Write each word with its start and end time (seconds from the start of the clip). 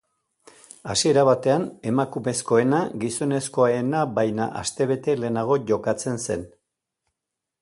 Hasiera 0.93 1.25
batean, 1.29 1.67
emakumezkoena 1.91 2.81
gizonezkoena 3.05 4.03
baina 4.19 4.51
aste 4.65 4.89
bete 4.95 5.19
lehenago 5.23 5.63
jokatzen 5.73 6.23
zen. 6.29 6.53